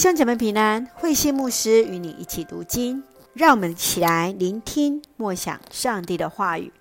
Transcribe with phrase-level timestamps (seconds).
[0.00, 3.02] 兄姐妹平安，慧馨牧师与你一起读经，
[3.34, 6.72] 让我们一起来聆听默想上帝的话语。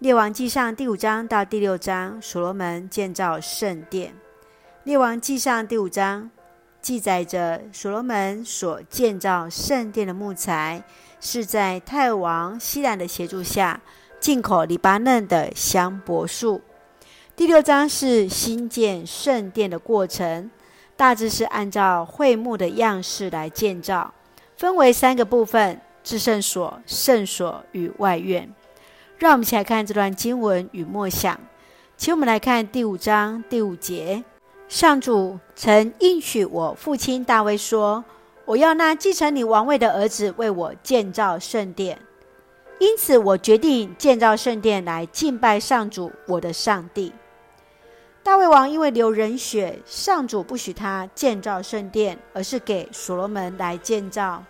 [0.00, 4.12] 列王记上第五章到第六章，所罗门建造圣殿。
[4.84, 6.30] 列王记上第五章
[6.82, 10.84] 记载着所罗门所建造圣殿的木材，
[11.22, 13.80] 是在太王希兰的协助下
[14.20, 16.60] 进口黎巴嫩的香柏树。
[17.34, 20.50] 第六章是新建圣殿的过程。
[20.96, 24.12] 大致是按照会幕的样式来建造，
[24.56, 28.52] 分为三个部分：至圣所、圣所与外院。
[29.18, 31.38] 让我们一起来看这段经文与默想。
[31.96, 34.24] 请我们来看第五章第五节：
[34.68, 38.04] 上主曾应许我父亲大卫说
[38.44, 41.98] ：“我要那继承你王位的儿子为我建造圣殿。”
[42.80, 47.12] 因此，我决定建造圣殿来敬拜上主，我的上帝。
[48.24, 54.44] 大卫王因为流人血，上主不许他建造圣殿，而是给所罗门来建造。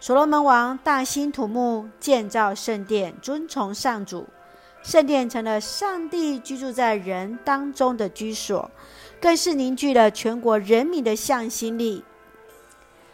[0.00, 4.26] 所罗门王大兴土木建造圣殿，遵从上主，
[4.82, 8.70] 圣殿成了上帝居住在人当中的居所，
[9.20, 12.02] 更是凝聚了全国人民的向心力。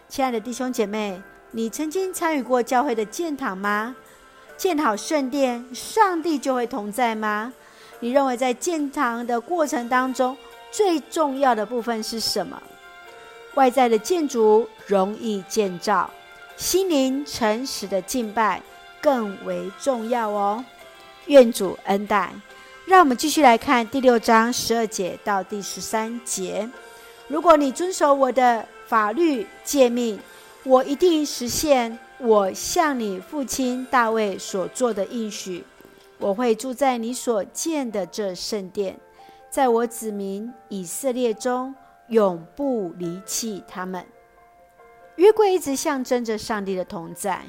[0.09, 1.21] 亲爱的弟兄姐妹，
[1.51, 3.97] 你曾经参与过教会的建堂吗？
[4.57, 7.53] 建好圣殿，上帝就会同在吗？
[8.01, 10.37] 你认为在建堂的过程当中，
[10.71, 12.63] 最重要的部分是什么？
[13.55, 16.11] 外在的建筑容易建造，
[16.57, 18.61] 心灵诚实的敬拜
[19.01, 20.65] 更为重要哦。
[21.27, 22.31] 愿主恩待。
[22.85, 26.69] 让我们继续来看第六章十二节到第十三节。
[27.27, 30.21] 如果你遵守我的法律诫命，
[30.63, 35.65] 我一定实现我向你父亲大卫所做的应许。
[36.19, 38.99] 我会住在你所建的这圣殿，
[39.51, 41.75] 在我子民以色列中
[42.09, 44.05] 永不离弃他们。
[45.17, 47.43] 约柜一直象征着上帝的同在，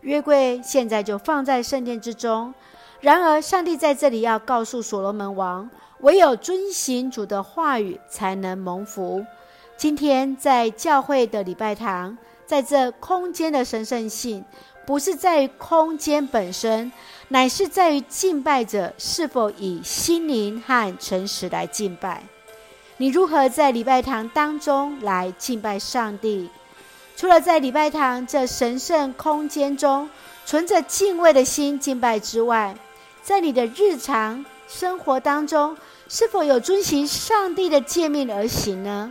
[0.00, 2.52] 约柜现在就放在圣殿之中。
[3.00, 5.68] 然而，上帝在这里要告诉所罗门王，
[6.00, 9.24] 唯有遵行主的话语，才能蒙福。
[9.76, 12.16] 今天在教会的礼拜堂，
[12.46, 14.44] 在这空间的神圣性。
[14.86, 16.92] 不是在于空间本身，
[17.28, 22.22] 乃是在于敬拜者是否以心灵和诚实来敬拜。
[22.98, 26.50] 你如何在礼拜堂当中来敬拜上帝？
[27.16, 30.10] 除了在礼拜堂这神圣空间中
[30.44, 32.76] 存着敬畏的心敬拜之外，
[33.22, 35.74] 在你的日常生活当中，
[36.10, 39.10] 是否有遵循上帝的诫命而行呢？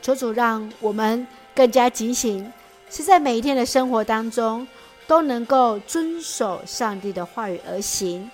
[0.00, 2.52] 求主让我们更加警醒，
[2.90, 4.66] 是在每一天的生活当中。
[5.06, 8.30] 都能够遵守上帝的话语而行。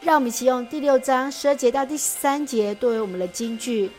[0.00, 3.90] 让我们一起用第六章十二节到第十三节作为我们的金句。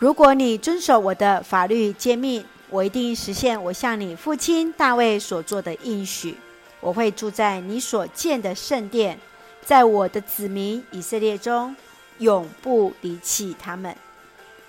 [0.00, 6.36] 如果你遵守我的法律诫命，我一定实现我向你父亲大卫所做的应许。
[6.80, 9.16] 我会住在你所建的圣殿，
[9.64, 11.76] 在我的子民以色列中，
[12.18, 13.96] 永不离弃他们。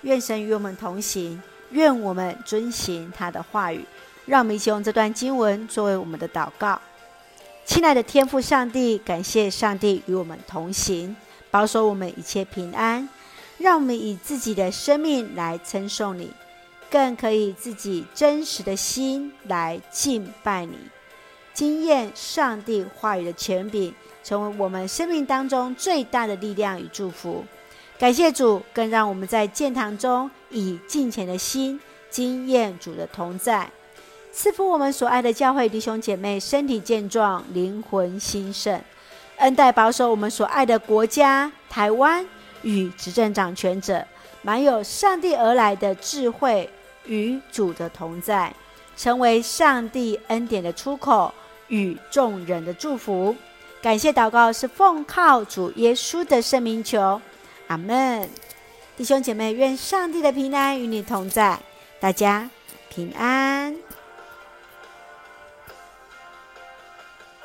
[0.02, 3.84] 愿神与我们同行，愿我们遵行他的话语。
[4.30, 6.80] 让我们一起用这段经文作为我们的祷告。
[7.66, 11.16] 亲爱的天父上帝，感谢上帝与我们同行，
[11.50, 13.10] 保守我们一切平安。
[13.58, 16.32] 让我们以自己的生命来称颂你，
[16.92, 20.78] 更可以自己真实的心来敬拜你，
[21.52, 23.92] 经验上帝话语的权柄，
[24.24, 27.44] 成为我们生命当中最大的力量与祝福。
[27.98, 31.82] 感谢主，更让我们在建堂中以敬虔的心
[32.12, 33.68] 经验主的同在。
[34.32, 38.80] 赐福我们所爱的教会弟兄姐妹身体健壮，灵魂兴盛，
[39.38, 42.26] 恩待保守我们所爱的国家台湾
[42.62, 44.06] 与执政掌权者，
[44.42, 46.70] 满有上帝而来的智慧
[47.06, 48.54] 与主的同在，
[48.96, 51.34] 成为上帝恩典的出口
[51.68, 53.36] 与众人的祝福。
[53.82, 57.20] 感谢祷告是奉靠主耶稣的圣名求，
[57.68, 58.30] 阿门。
[58.96, 61.60] 弟兄姐妹，愿上帝的平安与你同在，
[62.00, 62.50] 大家
[62.90, 63.76] 平安。